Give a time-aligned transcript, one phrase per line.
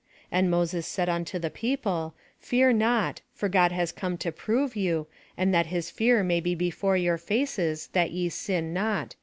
[0.31, 5.05] And Moses said unto the people, Fear not, for God has come to prove you,
[5.37, 9.13] and that his fear may be before your faces that ye sin not.''